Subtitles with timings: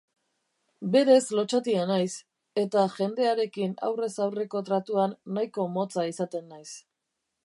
[0.93, 2.13] Berez lotsatia naiz
[2.61, 6.71] eta jendearekin aurrez aurreko tratuan nahiko motza izaten naiz.